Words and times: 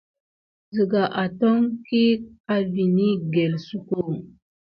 Ziga 0.75 1.03
àton 1.23 1.59
kik 1.85 2.21
à 2.53 2.55
vini 2.73 3.07
gəlsoko. 3.33 3.99